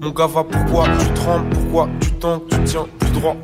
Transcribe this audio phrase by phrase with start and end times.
[0.00, 3.36] Mon gars va pourquoi tu trembles, pourquoi tu tentes, tu tiens plus droit.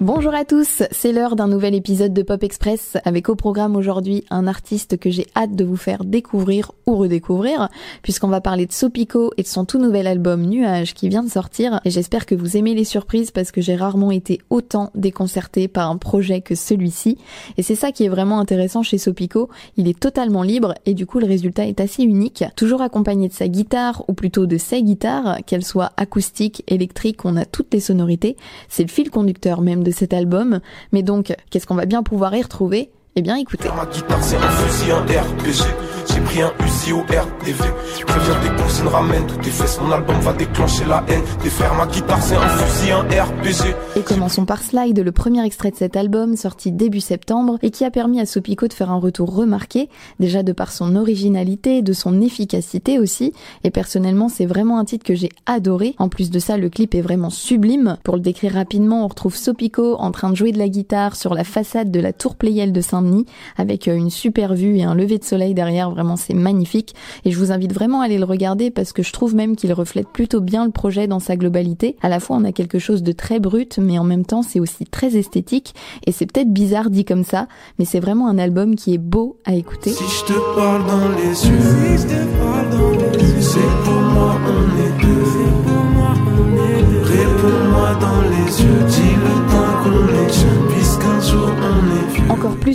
[0.00, 2.98] Bonjour à tous, c'est l'heure d'un nouvel épisode de Pop Express.
[3.06, 7.70] Avec au programme aujourd'hui un artiste que j'ai hâte de vous faire découvrir ou redécouvrir
[8.02, 11.30] puisqu'on va parler de Sopico et de son tout nouvel album Nuage qui vient de
[11.30, 11.80] sortir.
[11.86, 15.90] Et j'espère que vous aimez les surprises parce que j'ai rarement été autant déconcertée par
[15.90, 17.16] un projet que celui-ci.
[17.56, 19.48] Et c'est ça qui est vraiment intéressant chez Sopico,
[19.78, 23.32] il est totalement libre et du coup le résultat est assez unique, toujours accompagné de
[23.32, 26.25] sa guitare ou plutôt de ses guitares, qu'elles soient acoustiques
[26.66, 28.36] électrique, on a toutes les sonorités.
[28.68, 30.60] C'est le fil conducteur même de cet album.
[30.92, 32.90] Mais donc, qu'est-ce qu'on va bien pouvoir y retrouver?
[33.16, 33.68] Eh bien, écoutez.
[43.96, 47.86] Et commençons par Slide, le premier extrait de cet album, sorti début septembre, et qui
[47.86, 49.88] a permis à Sopico de faire un retour remarqué,
[50.20, 53.32] déjà de par son originalité, de son efficacité aussi.
[53.64, 55.94] Et personnellement, c'est vraiment un titre que j'ai adoré.
[55.98, 57.96] En plus de ça, le clip est vraiment sublime.
[58.04, 61.32] Pour le décrire rapidement, on retrouve Sopico en train de jouer de la guitare sur
[61.32, 63.24] la façade de la tour Pléiel de Saint-Denis,
[63.56, 66.65] avec une super vue et un lever de soleil derrière vraiment c'est magnifique
[67.24, 69.72] et je vous invite vraiment à aller le regarder parce que je trouve même qu'il
[69.72, 71.96] reflète plutôt bien le projet dans sa globalité.
[72.02, 74.60] À la fois on a quelque chose de très brut mais en même temps c'est
[74.60, 75.74] aussi très esthétique
[76.06, 79.38] et c'est peut-être bizarre dit comme ça mais c'est vraiment un album qui est beau
[79.44, 79.92] à écouter.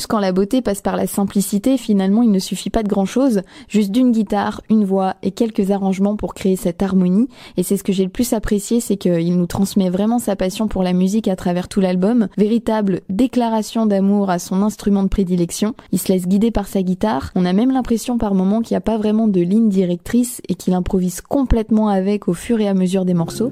[0.07, 3.41] Quand la beauté passe par la simplicité, finalement il ne suffit pas de grand chose,
[3.67, 7.27] juste d'une guitare, une voix et quelques arrangements pour créer cette harmonie.
[7.57, 10.67] Et c'est ce que j'ai le plus apprécié, c'est qu'il nous transmet vraiment sa passion
[10.67, 15.75] pour la musique à travers tout l'album, véritable déclaration d'amour à son instrument de prédilection.
[15.91, 18.79] Il se laisse guider par sa guitare, on a même l'impression par moments qu'il n'y
[18.79, 22.73] a pas vraiment de ligne directrice et qu'il improvise complètement avec au fur et à
[22.73, 23.51] mesure des morceaux.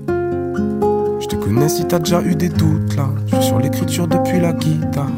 [1.20, 3.09] Je te connais si t'as déjà eu des doutes là.
[3.27, 5.11] Je suis sur l'écriture depuis la guitare.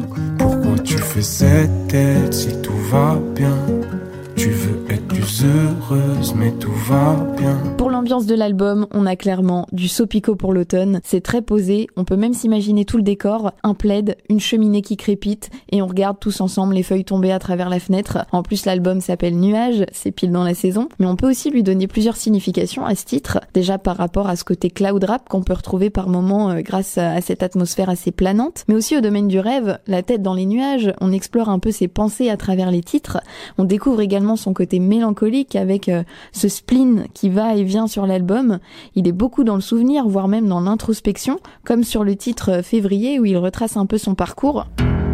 [1.14, 3.54] Fais cette tête si tout va bien
[7.78, 11.00] Pour l'ambiance de l'album, on a clairement du sopico pour l'automne.
[11.04, 14.96] C'est très posé, on peut même s'imaginer tout le décor, un plaid, une cheminée qui
[14.96, 18.26] crépite, et on regarde tous ensemble les feuilles tomber à travers la fenêtre.
[18.32, 21.62] En plus, l'album s'appelle Nuage, c'est pile dans la saison, mais on peut aussi lui
[21.62, 23.38] donner plusieurs significations à ce titre.
[23.54, 26.98] Déjà par rapport à ce côté cloud rap qu'on peut retrouver par moments euh, grâce
[26.98, 30.46] à cette atmosphère assez planante, mais aussi au domaine du rêve, la tête dans les
[30.46, 33.18] nuages, on explore un peu ses pensées à travers les titres.
[33.56, 35.11] On découvre également son côté mélancolique
[35.54, 36.02] avec euh,
[36.32, 38.58] ce spleen qui va et vient sur l'album.
[38.94, 42.62] Il est beaucoup dans le souvenir, voire même dans l'introspection, comme sur le titre euh,
[42.62, 44.66] Février où il retrace un peu son parcours.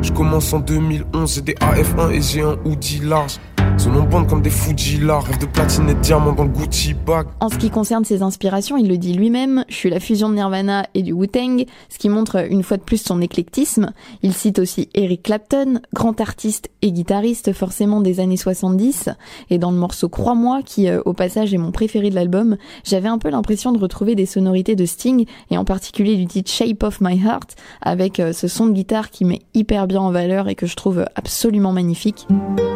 [0.03, 3.39] Je commence en 2011, j'ai des AF1 et j'ai un hoodie large.
[3.79, 6.49] Son nom bande comme des Fuji là, rêve de platine et de diamant dans le
[6.49, 7.29] Gucci bag.
[7.39, 10.35] En ce qui concerne ses inspirations, il le dit lui-même, je suis la fusion de
[10.35, 13.93] Nirvana et du Wu-Tang, ce qui montre une fois de plus son éclectisme.
[14.25, 19.11] Il cite aussi Eric Clapton, grand artiste et guitariste forcément des années 70,
[19.51, 23.09] et dans le morceau Crois-moi, qui euh, au passage est mon préféré de l'album, j'avais
[23.09, 26.83] un peu l'impression de retrouver des sonorités de Sting, et en particulier du titre Shape
[26.83, 30.49] of My Heart, avec euh, ce son de guitare qui met hyper bien en valeur
[30.49, 32.27] et que je trouve absolument magnifique.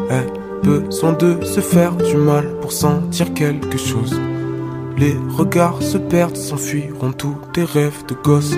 [0.08, 4.18] Eh, besoin de se faire du mal pour sentir quelque chose.
[4.96, 8.54] Les regards se perdent, s'enfuiront tous tes rêves de gosse.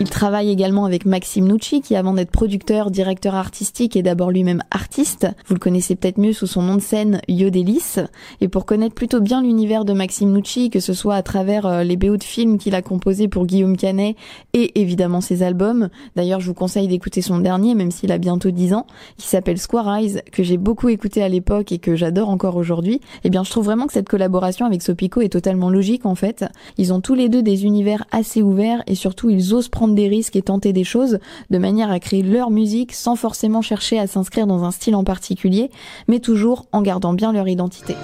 [0.00, 4.62] Il travaille également avec Maxime Nucci, qui avant d'être producteur, directeur artistique, est d'abord lui-même
[4.70, 5.26] artiste.
[5.48, 7.96] Vous le connaissez peut-être mieux sous son nom de scène Yodelis.
[8.40, 11.82] Et pour connaître plutôt bien l'univers de Maxime Nucci, que ce soit à travers euh,
[11.82, 14.14] les BO de films qu'il a composés pour Guillaume Canet
[14.52, 15.88] et évidemment ses albums.
[16.14, 19.58] D'ailleurs, je vous conseille d'écouter son dernier, même s'il a bientôt 10 ans, qui s'appelle
[19.58, 23.00] Square Eyes, que j'ai beaucoup écouté à l'époque et que j'adore encore aujourd'hui.
[23.24, 26.44] Eh bien, je trouve vraiment que cette collaboration avec Sopico est totalement logique en fait.
[26.76, 30.08] Ils ont tous les deux des univers assez ouverts et surtout ils osent prendre des
[30.08, 31.18] risques et tenter des choses
[31.50, 35.04] de manière à créer leur musique sans forcément chercher à s'inscrire dans un style en
[35.04, 35.70] particulier,
[36.08, 37.94] mais toujours en gardant bien leur identité.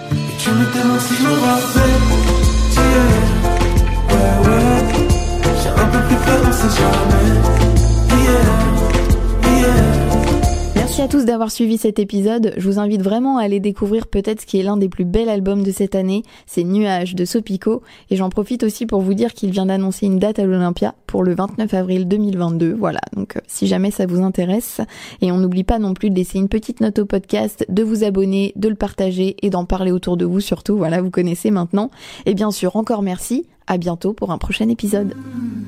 [11.04, 12.54] À tous d'avoir suivi cet épisode.
[12.56, 15.28] Je vous invite vraiment à aller découvrir peut-être ce qui est l'un des plus bels
[15.28, 17.82] albums de cette année, c'est Nuages de Sopico.
[18.08, 21.22] Et j'en profite aussi pour vous dire qu'il vient d'annoncer une date à l'Olympia pour
[21.22, 22.72] le 29 avril 2022.
[22.72, 24.80] Voilà, donc euh, si jamais ça vous intéresse.
[25.20, 28.02] Et on n'oublie pas non plus de laisser une petite note au podcast, de vous
[28.02, 30.78] abonner, de le partager et d'en parler autour de vous surtout.
[30.78, 31.90] Voilà, vous connaissez maintenant.
[32.24, 33.44] Et bien sûr, encore merci.
[33.66, 35.14] À bientôt pour un prochain épisode.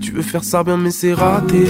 [0.01, 1.65] Tu veux faire ça bien mais c'est raté,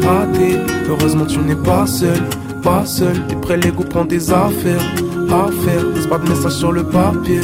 [0.00, 0.56] raté
[0.88, 2.20] Heureusement tu n'es pas seul,
[2.62, 4.82] pas seul T'es prêt Lego prends tes affaires,
[5.30, 7.40] à faire, laisse pas de message sur le papier.